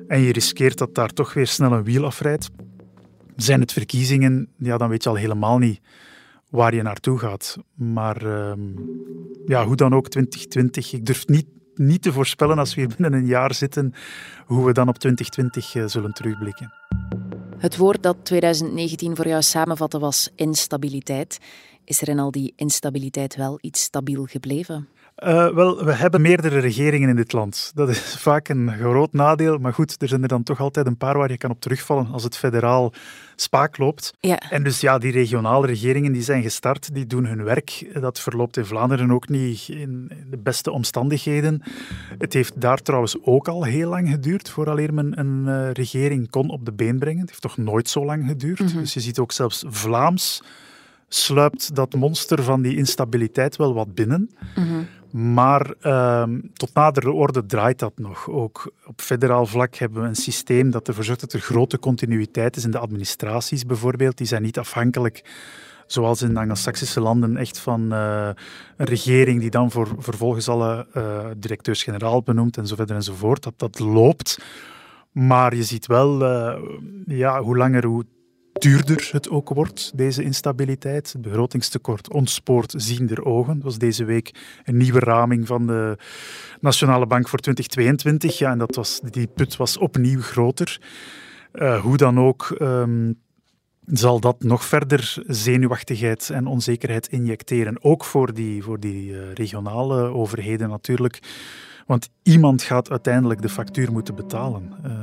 En 0.07 0.19
je 0.21 0.31
riskeert 0.31 0.77
dat 0.77 0.95
daar 0.95 1.09
toch 1.09 1.33
weer 1.33 1.47
snel 1.47 1.71
een 1.71 1.83
wiel 1.83 2.05
afrijdt. 2.05 2.49
Zijn 3.35 3.59
het 3.59 3.73
verkiezingen, 3.73 4.47
ja, 4.57 4.77
dan 4.77 4.89
weet 4.89 5.03
je 5.03 5.09
al 5.09 5.15
helemaal 5.15 5.57
niet 5.57 5.81
waar 6.49 6.75
je 6.75 6.81
naartoe 6.81 7.17
gaat. 7.17 7.57
Maar 7.75 8.25
uh, 8.25 8.51
ja, 9.45 9.65
hoe 9.65 9.75
dan 9.75 9.93
ook 9.93 10.07
2020, 10.09 10.93
ik 10.93 11.05
durf 11.05 11.27
niet, 11.27 11.45
niet 11.85 12.01
te 12.01 12.11
voorspellen 12.11 12.57
als 12.57 12.75
we 12.75 12.87
binnen 12.87 13.13
een 13.19 13.25
jaar 13.25 13.53
zitten, 13.53 13.93
hoe 14.45 14.65
we 14.65 14.71
dan 14.71 14.87
op 14.87 14.97
2020 14.97 15.75
uh, 15.75 15.87
zullen 15.87 16.13
terugblikken. 16.13 16.73
Het 17.57 17.77
woord 17.77 18.03
dat 18.03 18.17
2019 18.23 19.15
voor 19.15 19.27
jou 19.27 19.41
samenvatte 19.41 19.99
was 19.99 20.31
instabiliteit. 20.35 21.39
Is 21.83 22.01
er 22.01 22.09
in 22.09 22.19
al 22.19 22.31
die 22.31 22.53
instabiliteit 22.55 23.35
wel 23.35 23.57
iets 23.61 23.81
stabiel 23.81 24.25
gebleven? 24.25 24.87
Uh, 25.17 25.47
wel, 25.47 25.85
we 25.85 25.93
hebben 25.93 26.21
meerdere 26.21 26.59
regeringen 26.59 27.09
in 27.09 27.15
dit 27.15 27.31
land. 27.31 27.71
Dat 27.75 27.89
is 27.89 27.99
vaak 28.29 28.49
een 28.49 28.71
groot 28.79 29.13
nadeel. 29.13 29.57
Maar 29.57 29.73
goed, 29.73 30.01
er 30.01 30.07
zijn 30.07 30.21
er 30.21 30.27
dan 30.27 30.43
toch 30.43 30.59
altijd 30.59 30.87
een 30.87 30.97
paar 30.97 31.17
waar 31.17 31.31
je 31.31 31.37
kan 31.37 31.49
op 31.49 31.61
terugvallen 31.61 32.07
als 32.11 32.23
het 32.23 32.37
federaal 32.37 32.93
spaak 33.35 33.77
loopt. 33.77 34.13
Ja. 34.19 34.37
En 34.49 34.63
dus 34.63 34.79
ja, 34.79 34.97
die 34.97 35.11
regionale 35.11 35.67
regeringen 35.67 36.11
die 36.11 36.21
zijn 36.21 36.41
gestart, 36.41 36.93
die 36.93 37.07
doen 37.07 37.25
hun 37.25 37.43
werk. 37.43 37.99
Dat 38.01 38.19
verloopt 38.19 38.57
in 38.57 38.65
Vlaanderen 38.65 39.11
ook 39.11 39.29
niet 39.29 39.67
in 39.69 40.11
de 40.29 40.37
beste 40.37 40.71
omstandigheden. 40.71 41.61
Het 42.17 42.33
heeft 42.33 42.61
daar 42.61 42.81
trouwens 42.81 43.17
ook 43.21 43.47
al 43.47 43.63
heel 43.63 43.89
lang 43.89 44.09
geduurd 44.09 44.49
vooraleer 44.49 44.93
men 44.93 45.19
een 45.19 45.43
uh, 45.47 45.71
regering 45.71 46.29
kon 46.29 46.49
op 46.49 46.65
de 46.65 46.73
been 46.73 46.99
brengen. 46.99 47.19
Het 47.21 47.29
heeft 47.29 47.41
toch 47.41 47.57
nooit 47.57 47.89
zo 47.89 48.05
lang 48.05 48.27
geduurd. 48.27 48.59
Mm 48.59 48.67
-hmm. 48.67 48.79
Dus 48.79 48.93
je 48.93 48.99
ziet 48.99 49.19
ook 49.19 49.31
zelfs 49.31 49.63
Vlaams 49.67 50.41
sluipt 51.13 51.75
dat 51.75 51.93
monster 51.93 52.43
van 52.43 52.61
die 52.61 52.77
instabiliteit 52.77 53.55
wel 53.55 53.73
wat 53.73 53.93
binnen. 53.93 54.29
Maar 55.11 55.73
uh, 55.81 56.23
tot 56.53 56.73
nadere 56.73 57.11
orde 57.11 57.45
draait 57.45 57.79
dat 57.79 57.93
nog. 57.95 58.29
Ook 58.29 58.73
op 58.85 59.01
federaal 59.01 59.45
vlak 59.45 59.75
hebben 59.75 60.01
we 60.01 60.07
een 60.07 60.15
systeem 60.15 60.71
dat 60.71 60.87
ervoor 60.87 61.03
zorgt 61.03 61.21
dat 61.21 61.33
er 61.33 61.39
grote 61.39 61.79
continuïteit 61.79 62.55
is 62.55 62.63
in 62.63 62.71
de 62.71 62.77
administraties 62.79 63.65
bijvoorbeeld. 63.65 64.17
Die 64.17 64.27
zijn 64.27 64.41
niet 64.41 64.59
afhankelijk, 64.59 65.23
zoals 65.87 66.21
in 66.21 66.37
Anglo-Saxische 66.37 67.01
landen, 67.01 67.37
echt 67.37 67.59
van 67.59 67.93
uh, 67.93 68.29
een 68.77 68.85
regering 68.85 69.39
die 69.39 69.49
dan 69.49 69.71
voor, 69.71 69.87
vervolgens 69.97 70.47
alle 70.47 70.87
uh, 70.97 71.25
directeurs-generaal 71.37 72.23
benoemt 72.23 72.57
en 72.57 72.87
enzovoort. 72.87 73.43
Dat 73.43 73.59
dat 73.59 73.79
loopt. 73.79 74.39
Maar 75.11 75.55
je 75.55 75.63
ziet 75.63 75.85
wel, 75.85 76.21
uh, 76.21 76.61
ja, 77.05 77.41
hoe 77.41 77.57
langer, 77.57 77.85
hoe 77.85 78.05
duurder 78.61 79.09
het 79.11 79.29
ook 79.29 79.49
wordt, 79.49 79.91
deze 79.95 80.23
instabiliteit. 80.23 81.11
Het 81.13 81.21
begrotingstekort 81.21 82.13
ontspoort 82.13 82.73
ziender 82.77 83.25
ogen. 83.25 83.53
Dat 83.53 83.63
was 83.63 83.77
deze 83.77 84.05
week 84.05 84.59
een 84.63 84.77
nieuwe 84.77 84.99
raming 84.99 85.47
van 85.47 85.67
de 85.67 85.97
Nationale 86.59 87.07
Bank 87.07 87.27
voor 87.27 87.39
2022. 87.39 88.37
Ja, 88.37 88.51
en 88.51 88.57
dat 88.57 88.75
was, 88.75 88.99
die 89.09 89.27
put 89.27 89.57
was 89.57 89.77
opnieuw 89.77 90.21
groter. 90.21 90.81
Uh, 91.53 91.81
hoe 91.81 91.97
dan 91.97 92.19
ook 92.19 92.55
um, 92.59 93.19
zal 93.85 94.19
dat 94.19 94.43
nog 94.43 94.65
verder 94.65 95.23
zenuwachtigheid 95.27 96.29
en 96.29 96.45
onzekerheid 96.45 97.07
injecteren. 97.07 97.83
Ook 97.83 98.05
voor 98.05 98.33
die, 98.33 98.63
voor 98.63 98.79
die 98.79 99.11
uh, 99.11 99.33
regionale 99.33 100.01
overheden 100.01 100.69
natuurlijk. 100.69 101.19
Want 101.85 102.09
iemand 102.23 102.61
gaat 102.61 102.89
uiteindelijk 102.89 103.41
de 103.41 103.49
factuur 103.49 103.91
moeten 103.91 104.15
betalen. 104.15 104.73
Uh, 104.85 105.01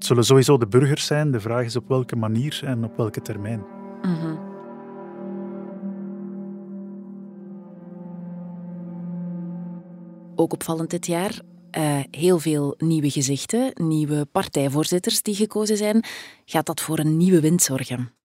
het 0.00 0.08
zullen 0.08 0.24
sowieso 0.24 0.58
de 0.58 0.66
burgers 0.66 1.06
zijn. 1.06 1.30
De 1.30 1.40
vraag 1.40 1.64
is 1.64 1.76
op 1.76 1.88
welke 1.88 2.16
manier 2.16 2.60
en 2.64 2.84
op 2.84 2.96
welke 2.96 3.22
termijn. 3.22 3.64
Mm 4.02 4.14
-hmm. 4.14 4.38
Ook 10.36 10.52
opvallend 10.52 10.90
dit 10.90 11.06
jaar. 11.06 11.40
Uh, 11.78 11.98
heel 12.10 12.38
veel 12.38 12.74
nieuwe 12.78 13.10
gezichten, 13.10 13.72
nieuwe 13.74 14.24
partijvoorzitters 14.24 15.22
die 15.22 15.34
gekozen 15.34 15.76
zijn. 15.76 16.04
Gaat 16.44 16.66
dat 16.66 16.80
voor 16.80 16.98
een 16.98 17.16
nieuwe 17.16 17.40
wind 17.40 17.62
zorgen? 17.62 18.19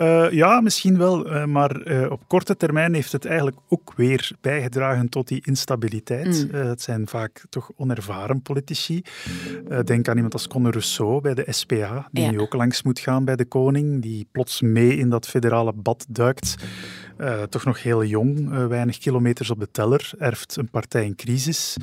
Uh, 0.00 0.30
ja, 0.30 0.60
misschien 0.60 0.98
wel. 0.98 1.26
Uh, 1.26 1.44
maar 1.44 1.86
uh, 1.86 2.10
op 2.10 2.20
korte 2.26 2.56
termijn 2.56 2.94
heeft 2.94 3.12
het 3.12 3.24
eigenlijk 3.24 3.56
ook 3.68 3.92
weer 3.96 4.30
bijgedragen 4.40 5.08
tot 5.08 5.28
die 5.28 5.42
instabiliteit. 5.44 6.48
Mm. 6.52 6.60
het 6.60 6.82
zijn 6.82 7.08
vaak 7.08 7.44
toch 7.48 7.70
onervaren 7.76 8.42
politici. 8.42 9.02
denk 9.84 10.08
aan 10.08 10.14
iemand 10.14 10.32
als 10.32 10.48
Conor 10.48 10.70
Rousseau 10.70 11.20
bij 11.20 11.34
de 11.34 11.44
SPA, 11.48 12.08
die 12.12 12.24
Ja. 12.24 12.30
nu 12.30 12.40
ook 12.40 12.54
langs 12.54 12.82
moet 12.82 12.98
gaan 12.98 13.24
bij 13.24 13.36
de 13.36 13.44
koning, 13.44 14.02
die 14.02 14.26
plots 14.32 14.60
mee 14.60 14.96
in 14.96 15.08
dat 15.08 15.28
federale 15.28 15.72
bad 15.72 16.06
duikt. 16.08 16.54
toch 17.48 17.64
nog 17.64 17.82
heel 17.82 18.04
jong, 18.04 18.48
weinig 18.68 18.98
kilometers 18.98 19.50
op 19.50 19.60
de 19.60 19.70
teller, 19.70 20.10
erft 20.18 20.56
een 20.56 20.70
partij 20.70 21.04
in 21.04 21.14
crisis. 21.14 21.76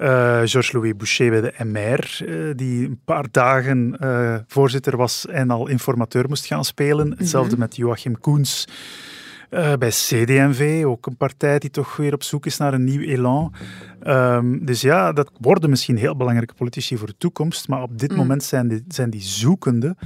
Uh, 0.00 0.06
Georges-Louis 0.44 0.96
Boucher 0.96 1.30
bij 1.30 1.40
de 1.40 1.64
MR, 1.64 2.20
uh, 2.26 2.52
die 2.56 2.86
een 2.86 3.00
paar 3.04 3.24
dagen 3.30 3.96
uh, 4.02 4.34
voorzitter 4.46 4.96
was 4.96 5.26
en 5.26 5.50
al 5.50 5.66
informateur 5.68 6.28
moest 6.28 6.46
gaan 6.46 6.64
spelen. 6.64 7.14
Hetzelfde 7.18 7.50
Mhm. 7.50 7.60
met 7.60 7.76
Joachim 7.76 8.18
Koens 8.20 8.64
bij 9.78 9.88
CD&V, 9.90 10.82
ook 10.86 11.06
een 11.06 11.16
partij 11.16 11.58
die 11.58 11.70
toch 11.70 11.96
weer 11.96 12.14
op 12.14 12.22
zoek 12.22 12.46
is 12.46 12.56
naar 12.56 12.74
een 12.74 12.84
nieuw 12.84 13.00
elan. 13.00 13.52
Um, 14.06 14.64
dus 14.64 14.80
ja, 14.80 15.12
dat 15.12 15.30
worden 15.40 15.70
misschien 15.70 15.96
heel 15.96 16.16
belangrijke 16.16 16.54
politici 16.54 16.96
voor 16.96 17.06
de 17.06 17.14
toekomst, 17.18 17.68
maar 17.68 17.82
op 17.82 17.98
dit 17.98 18.10
Mm. 18.10 18.16
moment 18.16 18.42
zijn 18.44 18.68
die, 18.68 18.84
zijn 18.88 19.10
die 19.10 19.22
zoekende. 19.22 19.96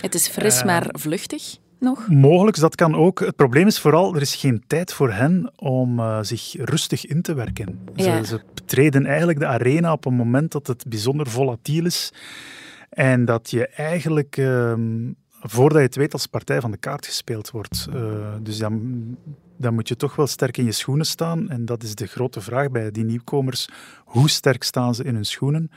Het 0.00 0.14
is 0.14 0.28
fris, 0.28 0.58
Eh, 0.58 0.64
maar 0.66 0.86
vluchtig 0.92 1.56
nog. 1.80 2.08
Mogelijk, 2.08 2.58
dat 2.58 2.74
kan 2.74 2.94
ook. 2.94 3.20
Het 3.20 3.36
probleem 3.36 3.66
is 3.66 3.78
vooral, 3.80 4.14
er 4.14 4.20
is 4.20 4.34
geen 4.34 4.64
tijd 4.66 4.92
voor 4.92 5.12
hen 5.12 5.52
om 5.56 5.98
uh, 5.98 6.18
zich 6.22 6.54
rustig 6.58 7.06
in 7.06 7.22
te 7.22 7.34
werken. 7.34 7.78
Ja. 7.94 8.22
Ze, 8.24 8.26
ze 8.26 8.40
betreden 8.64 9.06
eigenlijk 9.06 9.38
de 9.38 9.46
arena 9.46 9.92
op 9.92 10.04
een 10.04 10.14
moment 10.14 10.52
dat 10.52 10.66
het 10.66 10.84
bijzonder 10.88 11.26
volatiel 11.26 11.84
is 11.84 12.12
en 12.90 13.24
dat 13.24 13.50
je 13.50 13.66
eigenlijk, 13.68 14.36
uh, 14.36 14.74
voordat 15.40 15.78
je 15.78 15.86
het 15.86 15.96
weet, 15.96 16.12
als 16.12 16.26
partij 16.26 16.60
van 16.60 16.70
de 16.70 16.76
kaart 16.76 17.06
gespeeld 17.06 17.50
wordt. 17.50 17.88
Uh, 17.94 18.34
dus 18.42 18.58
dan, 18.58 19.04
dan 19.56 19.74
moet 19.74 19.88
je 19.88 19.96
toch 19.96 20.16
wel 20.16 20.26
sterk 20.26 20.56
in 20.56 20.64
je 20.64 20.72
schoenen 20.72 21.06
staan 21.06 21.50
en 21.50 21.64
dat 21.64 21.82
is 21.82 21.94
de 21.94 22.06
grote 22.06 22.40
vraag 22.40 22.70
bij 22.70 22.90
die 22.90 23.04
nieuwkomers. 23.04 23.68
Hoe 24.04 24.30
sterk 24.30 24.62
staan 24.62 24.94
ze 24.94 25.04
in 25.04 25.14
hun 25.14 25.24
schoenen? 25.24 25.70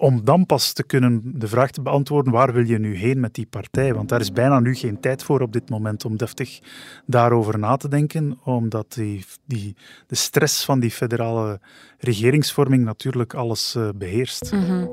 Om 0.00 0.24
dan 0.24 0.46
pas 0.46 0.72
te 0.72 0.82
kunnen 0.82 1.22
de 1.24 1.48
vraag 1.48 1.70
te 1.70 1.82
beantwoorden 1.82 2.32
waar 2.32 2.52
wil 2.52 2.66
je 2.66 2.78
nu 2.78 2.96
heen 2.96 3.20
met 3.20 3.34
die 3.34 3.46
partij? 3.46 3.94
Want 3.94 4.08
daar 4.08 4.20
is 4.20 4.32
bijna 4.32 4.60
nu 4.60 4.74
geen 4.74 5.00
tijd 5.00 5.22
voor 5.22 5.40
op 5.40 5.52
dit 5.52 5.70
moment 5.70 6.04
om 6.04 6.16
deftig 6.16 6.58
daarover 7.06 7.58
na 7.58 7.76
te 7.76 7.88
denken, 7.88 8.38
omdat 8.44 8.92
die, 8.92 9.24
die, 9.46 9.76
de 10.06 10.14
stress 10.14 10.64
van 10.64 10.80
die 10.80 10.90
federale 10.90 11.60
regeringsvorming 11.98 12.84
natuurlijk 12.84 13.34
alles 13.34 13.74
uh, 13.76 13.88
beheerst. 13.94 14.52
Mm 14.52 14.64
-hmm. 14.64 14.90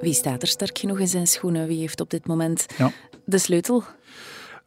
Wie 0.00 0.14
staat 0.14 0.42
er 0.42 0.48
sterk 0.48 0.78
genoeg 0.78 0.98
in 0.98 1.08
zijn 1.08 1.26
schoenen? 1.26 1.66
Wie 1.66 1.78
heeft 1.78 2.00
op 2.00 2.10
dit 2.10 2.26
moment 2.26 2.66
ja. 2.78 2.92
de 3.24 3.38
sleutel? 3.38 3.84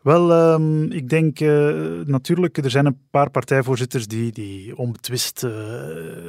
Wel, 0.08 0.54
um, 0.54 0.92
ik 0.92 1.10
denk 1.10 1.40
uh, 1.40 1.76
natuurlijk, 2.06 2.58
er 2.58 2.70
zijn 2.70 2.86
een 2.86 3.00
paar 3.12 3.30
partijvoorzitters 3.30 4.08
die, 4.08 4.32
die 4.32 4.78
onbetwist 4.78 5.44
uh, 5.44 5.52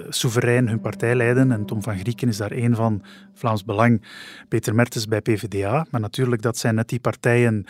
soeverein 0.08 0.68
hun 0.68 0.80
partij 0.80 1.14
leiden. 1.14 1.52
En 1.52 1.64
Tom 1.64 1.82
van 1.82 1.98
Grieken 1.98 2.28
is 2.28 2.36
daar 2.36 2.50
één 2.50 2.74
van, 2.74 3.02
Vlaams 3.34 3.64
Belang, 3.64 4.02
Peter 4.48 4.74
Mertens 4.74 5.06
bij 5.06 5.20
PvdA. 5.20 5.86
Maar 5.90 6.00
natuurlijk, 6.00 6.42
dat 6.42 6.58
zijn 6.58 6.74
net 6.74 6.88
die 6.88 7.00
partijen 7.00 7.64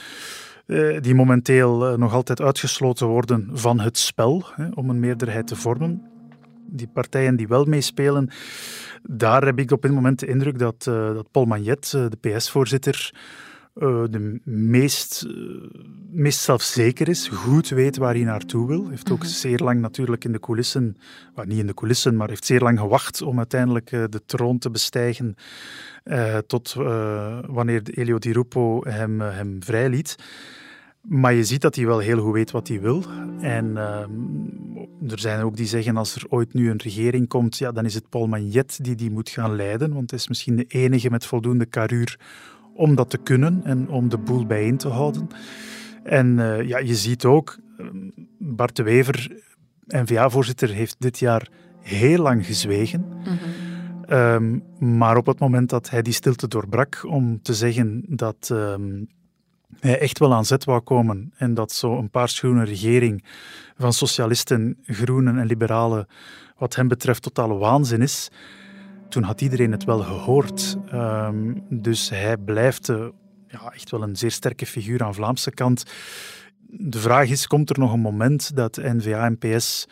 uh, 0.66 1.00
die 1.00 1.14
momenteel 1.14 1.98
nog 1.98 2.14
altijd 2.14 2.40
uitgesloten 2.40 3.06
worden 3.06 3.50
van 3.52 3.80
het 3.80 3.98
spel 3.98 4.44
hè, 4.54 4.68
om 4.74 4.90
een 4.90 5.00
meerderheid 5.00 5.46
te 5.46 5.56
vormen. 5.56 6.02
Die 6.66 6.88
partijen 6.92 7.36
die 7.36 7.48
wel 7.48 7.64
meespelen, 7.64 8.30
daar 9.02 9.44
heb 9.44 9.58
ik 9.58 9.70
op 9.70 9.82
dit 9.82 9.92
moment 9.92 10.18
de 10.18 10.26
indruk 10.26 10.58
dat, 10.58 10.84
dat 10.84 11.30
Paul 11.30 11.44
Magnet, 11.44 11.90
de 11.90 12.18
PS-voorzitter, 12.20 13.12
uh, 13.78 14.04
de 14.10 14.40
meest, 14.44 15.24
uh, 15.28 15.62
meest 16.10 16.40
zelfzeker 16.40 17.08
is, 17.08 17.28
goed 17.28 17.68
weet 17.68 17.96
waar 17.96 18.14
hij 18.14 18.24
naartoe 18.24 18.66
wil. 18.66 18.88
Heeft 18.88 19.10
ook 19.10 19.18
Mhm. 19.18 19.28
zeer 19.28 19.58
lang 19.58 19.80
natuurlijk 19.80 20.24
in 20.24 20.32
de 20.32 20.40
coulissen, 20.40 20.96
well, 21.34 21.44
niet 21.46 21.58
in 21.58 21.66
de 21.66 21.74
coulissen, 21.74 22.16
maar 22.16 22.28
heeft 22.28 22.44
zeer 22.44 22.60
lang 22.60 22.78
gewacht 22.78 23.22
om 23.22 23.36
uiteindelijk 23.38 23.92
uh, 23.92 24.04
de 24.08 24.22
troon 24.26 24.58
te 24.58 24.70
bestijgen 24.70 25.34
tot 26.46 26.72
wanneer 27.46 27.82
Elio 27.84 28.18
Di 28.18 28.32
Rupo 28.32 28.80
hem, 28.84 29.20
hem 29.20 29.62
vrijliet. 29.62 30.16
Maar 31.02 31.34
je 31.34 31.44
ziet 31.44 31.60
dat 31.60 31.74
hij 31.76 31.86
wel 31.86 31.98
heel 31.98 32.18
goed 32.20 32.32
weet 32.32 32.50
wat 32.50 32.68
hij 32.68 32.80
wil. 32.80 33.04
En 33.40 33.66
uh, 33.70 35.12
er 35.12 35.18
zijn 35.18 35.42
ook 35.42 35.56
die 35.56 35.66
zeggen, 35.66 35.96
als 35.96 36.14
er 36.14 36.24
ooit 36.28 36.54
nu 36.54 36.70
een 36.70 36.80
regering 36.82 37.28
komt, 37.28 37.58
ja, 37.58 37.72
dan 37.72 37.84
is 37.84 37.94
het 37.94 38.08
Paul 38.08 38.26
Magnet 38.26 38.78
die 38.82 38.94
die 38.94 39.10
moet 39.10 39.28
gaan 39.28 39.56
leiden, 39.56 39.92
want 39.94 40.10
hij 40.10 40.18
is 40.18 40.28
misschien 40.28 40.56
de 40.56 40.64
enige 40.68 41.10
met 41.10 41.26
voldoende 41.26 41.66
karuur 41.66 42.18
om 42.78 42.94
dat 42.94 43.10
te 43.10 43.18
kunnen 43.18 43.60
en 43.64 43.88
om 43.88 44.08
de 44.08 44.18
boel 44.18 44.46
bijeen 44.46 44.76
te 44.76 44.88
houden. 44.88 45.28
En 46.02 46.26
uh, 46.38 46.62
ja, 46.62 46.78
je 46.78 46.94
ziet 46.94 47.24
ook, 47.24 47.58
Bart 48.38 48.76
de 48.76 48.82
Wever, 48.82 49.42
N-VA-voorzitter, 49.86 50.68
heeft 50.68 50.96
dit 50.98 51.18
jaar 51.18 51.48
heel 51.80 52.22
lang 52.22 52.46
gezwegen. 52.46 53.00
Mm 53.00 53.22
-hmm. 53.24 53.38
Ehm, 54.08 54.58
maar 54.98 55.16
op 55.16 55.26
het 55.26 55.38
moment 55.38 55.70
dat 55.70 55.90
hij 55.90 56.02
die 56.02 56.12
stilte 56.12 56.48
doorbrak 56.48 57.04
om 57.06 57.42
te 57.42 57.54
zeggen 57.54 58.04
dat 58.06 58.48
ehm, 58.52 59.04
hij 59.80 59.98
echt 59.98 60.18
wel 60.18 60.34
aan 60.34 60.44
zet 60.44 60.64
wou 60.64 60.80
komen 60.80 61.32
en 61.36 61.54
dat 61.54 61.72
zo'n 61.72 62.10
paarsgroene 62.10 62.64
regering 62.64 63.24
van 63.76 63.92
socialisten, 63.92 64.78
groenen 64.82 65.38
en 65.38 65.46
liberalen 65.46 66.06
wat 66.56 66.74
hem 66.74 66.88
betreft 66.88 67.22
totale 67.22 67.54
waanzin 67.54 68.02
is, 68.02 68.30
toen 69.08 69.22
had 69.22 69.40
iedereen 69.40 69.72
het 69.72 69.84
wel 69.84 69.98
gehoord. 69.98 70.76
Ehm, 70.90 71.54
dus 71.68 72.10
hij 72.10 72.36
blijft 72.36 72.86
ja, 73.48 73.72
echt 73.72 73.90
wel 73.90 74.02
een 74.02 74.16
zeer 74.16 74.30
sterke 74.30 74.66
figuur 74.66 75.02
aan 75.02 75.14
Vlaamse 75.14 75.50
kant. 75.50 75.84
De 76.70 76.98
vraag 76.98 77.28
is, 77.28 77.46
komt 77.46 77.70
er 77.70 77.78
nog 77.78 77.92
een 77.92 78.00
moment 78.00 78.56
dat 78.56 78.76
N-VA 78.76 79.24
en 79.24 79.38
PS 79.38 79.86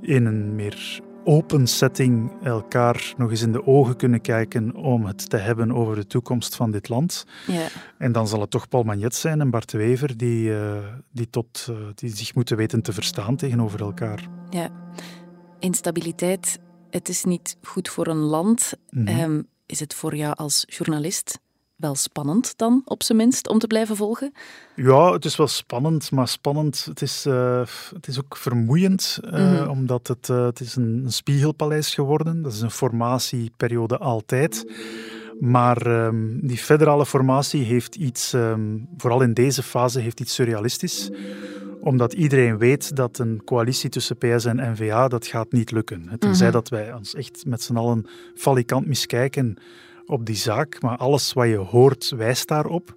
in 0.00 0.26
een 0.26 0.54
meer 0.54 1.00
open 1.24 1.66
setting 1.66 2.32
elkaar 2.42 3.14
nog 3.16 3.30
eens 3.30 3.42
in 3.42 3.52
de 3.52 3.66
ogen 3.66 3.96
kunnen 3.96 4.20
kijken 4.20 4.74
om 4.74 5.06
het 5.06 5.30
te 5.30 5.36
hebben 5.36 5.72
over 5.72 5.94
de 5.96 6.06
toekomst 6.06 6.56
van 6.56 6.70
dit 6.70 6.88
land. 6.88 7.24
Ja. 7.46 7.66
En 7.98 8.12
dan 8.12 8.28
zal 8.28 8.40
het 8.40 8.50
toch 8.50 8.68
Paul 8.68 8.82
Magnet 8.82 9.14
zijn 9.14 9.40
en 9.40 9.50
Bart 9.50 9.70
de 9.70 9.78
Wever 9.78 10.16
die, 10.16 10.48
uh, 10.48 10.76
die, 11.12 11.30
tot, 11.30 11.66
uh, 11.70 11.76
die 11.94 12.16
zich 12.16 12.34
moeten 12.34 12.56
weten 12.56 12.82
te 12.82 12.92
verstaan 12.92 13.36
tegenover 13.36 13.80
elkaar. 13.80 14.28
Ja, 14.50 14.68
instabiliteit, 15.58 16.58
het 16.94 17.08
is 17.08 17.24
niet 17.24 17.56
goed 17.62 17.88
voor 17.88 18.06
een 18.06 18.16
land. 18.16 18.72
Mm 18.90 19.06
-hmm. 19.06 19.20
um, 19.20 19.48
is 19.66 19.80
het 19.80 19.94
voor 19.94 20.16
jou 20.16 20.34
als 20.34 20.64
journalist 20.66 21.38
wel 21.76 21.94
spannend 21.94 22.58
dan, 22.58 22.82
op 22.84 23.02
zijn 23.02 23.18
minst, 23.18 23.48
om 23.48 23.58
te 23.58 23.66
blijven 23.66 23.96
volgen? 23.96 24.32
Ja, 24.76 25.12
het 25.12 25.24
is 25.24 25.36
wel 25.36 25.46
spannend, 25.46 26.10
maar 26.10 26.28
spannend, 26.28 26.84
het 26.84 27.02
is, 27.02 27.26
uh, 27.26 27.62
het 27.94 28.06
is 28.06 28.18
ook 28.18 28.36
vermoeiend, 28.36 29.18
uh, 29.24 29.30
mm 29.30 29.56
-hmm. 29.56 29.68
omdat 29.68 30.06
het, 30.06 30.28
uh, 30.28 30.44
het 30.44 30.60
is 30.60 30.76
een, 30.76 31.02
een 31.04 31.12
spiegelpaleis 31.12 31.94
geworden. 31.94 32.42
Dat 32.42 32.52
is 32.52 32.60
een 32.60 32.70
formatieperiode 32.70 33.98
altijd. 33.98 34.72
Maar 35.40 35.86
um, 35.86 36.46
die 36.46 36.58
federale 36.58 37.06
formatie 37.06 37.64
heeft 37.64 37.94
iets, 37.94 38.32
um, 38.32 38.88
vooral 38.96 39.22
in 39.22 39.34
deze 39.34 39.62
fase, 39.62 40.00
heeft 40.00 40.20
iets 40.20 40.34
surrealistisch 40.34 41.10
omdat 41.84 42.12
iedereen 42.12 42.58
weet 42.58 42.96
dat 42.96 43.18
een 43.18 43.42
coalitie 43.44 43.90
tussen 43.90 44.16
PS 44.16 44.44
en 44.44 44.72
N-VA, 44.72 45.08
dat 45.08 45.26
gaat 45.26 45.52
niet 45.52 45.70
lukken. 45.70 46.10
Tenzij 46.18 46.46
mm 46.46 46.52
-hmm. 46.52 46.62
dat 46.62 46.68
wij 46.68 46.92
ons 46.92 47.14
echt 47.14 47.44
met 47.46 47.62
z'n 47.62 47.76
allen 47.76 48.06
falikant 48.34 48.86
miskijken 48.86 49.56
op 50.06 50.26
die 50.26 50.36
zaak, 50.36 50.82
maar 50.82 50.96
alles 50.96 51.32
wat 51.32 51.46
je 51.46 51.56
hoort 51.56 52.12
wijst 52.16 52.48
daarop. 52.48 52.94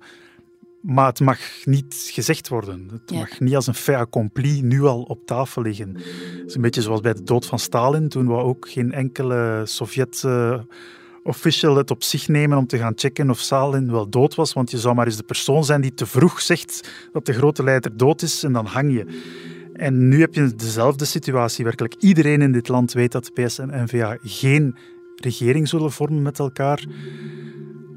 Maar 0.81 1.07
het 1.07 1.19
mag 1.19 1.39
niet 1.63 2.09
gezegd 2.13 2.47
worden. 2.47 2.87
Het 2.91 3.01
ja. 3.05 3.19
mag 3.19 3.39
niet 3.39 3.55
als 3.55 3.67
een 3.67 3.73
fait 3.73 3.95
accompli 3.95 4.61
nu 4.61 4.83
al 4.83 5.01
op 5.01 5.25
tafel 5.25 5.61
liggen. 5.61 5.93
Het 5.93 6.43
is 6.45 6.55
een 6.55 6.61
beetje 6.61 6.81
zoals 6.81 7.01
bij 7.01 7.13
de 7.13 7.23
dood 7.23 7.45
van 7.45 7.59
Stalin, 7.59 8.09
toen 8.09 8.27
we 8.27 8.33
ook 8.33 8.69
geen 8.69 8.91
enkele 8.91 9.61
Sovjet... 9.65 10.23
Uh, 10.25 10.59
official 11.27 11.75
het 11.75 11.91
op 11.91 12.03
zich 12.03 12.27
nemen 12.27 12.57
om 12.57 12.67
te 12.67 12.77
gaan 12.77 12.93
checken 12.95 13.29
of 13.29 13.39
Stalin 13.39 13.91
wel 13.91 14.09
dood 14.09 14.35
was, 14.35 14.53
want 14.53 14.71
je 14.71 14.77
zou 14.77 14.95
maar 14.95 15.05
eens 15.05 15.17
de 15.17 15.23
persoon 15.23 15.65
zijn 15.65 15.81
die 15.81 15.93
te 15.93 16.05
vroeg 16.05 16.41
zegt 16.41 16.89
dat 17.11 17.25
de 17.25 17.33
grote 17.33 17.63
leider 17.63 17.97
dood 17.97 18.21
is 18.21 18.43
en 18.43 18.53
dan 18.53 18.65
hang 18.65 18.93
je. 18.93 19.05
En 19.73 20.07
nu 20.07 20.19
heb 20.19 20.33
je 20.33 20.55
dezelfde 20.55 21.05
situatie. 21.05 21.63
Werkelijk 21.63 21.95
iedereen 21.99 22.41
in 22.41 22.51
dit 22.51 22.67
land 22.67 22.93
weet 22.93 23.11
dat 23.11 23.33
PS 23.33 23.59
en 23.59 23.83
N-VA 23.83 24.17
geen 24.23 24.75
regering 25.15 25.67
zullen 25.67 25.91
vormen 25.91 26.21
met 26.21 26.39
elkaar. 26.39 26.85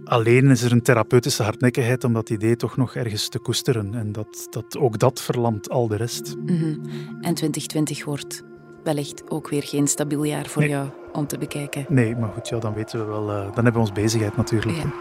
Alleen 0.05 0.51
is 0.51 0.63
er 0.63 0.73
een 0.73 0.83
therapeutische 0.83 1.43
hardnekkigheid 1.43 2.05
om 2.05 2.13
dat 2.13 2.31
idee 2.31 2.57
toch 2.57 2.77
nog 2.77 2.95
ergens 2.95 3.29
te 3.29 3.39
koesteren. 3.39 3.95
En 3.95 4.13
dat, 4.13 4.47
dat, 4.51 4.79
ook 4.79 4.99
dat 4.99 5.21
verlamt 5.21 5.71
al 5.71 5.89
de 5.89 5.97
rest. 5.97 6.37
-hmm. 6.47 6.81
En 7.21 7.35
2020 7.35 8.05
wordt 8.05 8.43
wellicht 8.83 9.23
ook 9.29 9.49
weer 9.49 9.63
geen 9.63 9.89
stabiel 9.89 10.23
jaar 10.23 10.47
voor 10.47 10.63
nee. 10.63 10.71
jou 10.71 10.89
om 11.13 11.27
te 11.27 11.39
bekijken. 11.39 11.85
Nee, 11.89 12.17
maar 12.17 12.31
goed, 12.35 12.49
ja, 12.49 12.59
dan 12.59 12.75
weten 12.75 12.99
we 12.99 13.05
wel. 13.05 13.31
Uh, 13.31 13.37
dan 13.37 13.55
hebben 13.55 13.73
we 13.73 13.79
ons 13.79 13.93
bezigheid 13.93 14.37
natuurlijk. 14.37 14.77
Ja. 14.77 14.93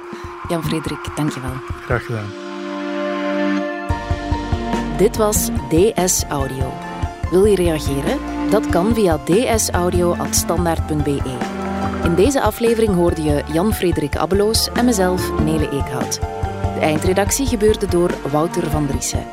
Jan-Frederik, 0.48 1.16
dankjewel. 1.16 1.54
Graag 1.86 2.06
gedaan. 2.06 2.30
Dit 4.98 5.18
was 5.18 5.50
DS 5.70 6.24
Audio. 6.30 6.74
Wil 7.32 7.46
je 7.46 7.56
reageren? 7.56 8.18
Dat 8.50 8.70
kan 8.70 8.94
via 8.94 9.18
dsaudio.standaard.be. 9.18 11.38
In 12.04 12.16
deze 12.16 12.42
aflevering 12.42 12.96
hoorde 12.96 13.24
je 13.24 13.44
Jan-Frederik 13.54 14.16
Abbeloos 14.16 14.72
en 14.72 14.86
mezelf, 14.86 15.40
Nele 15.40 15.70
Eekhout. 15.70 16.20
De 16.74 16.80
eindredactie 16.80 17.46
gebeurde 17.46 17.88
door 17.88 18.12
Wouter 18.32 18.70
van 18.70 18.88
Driessen. 18.88 19.26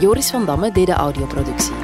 Joris 0.00 0.30
van 0.30 0.46
Damme 0.46 0.72
deed 0.72 0.86
de 0.86 0.92
audioproductie. 0.92 1.83